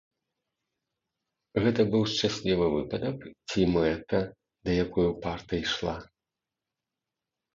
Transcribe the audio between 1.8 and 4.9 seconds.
быў шчаслівы выпадак ці мэта, да